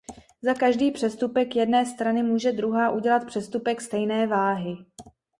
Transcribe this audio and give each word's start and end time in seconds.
Za 0.41 0.53
každý 0.53 0.91
přestupek 0.91 1.55
jedné 1.55 1.85
strany 1.85 2.23
může 2.23 2.51
druhá 2.51 2.91
udělat 2.91 3.25
přestupek 3.25 3.81
stejné 3.81 4.27
váhy. 4.27 4.77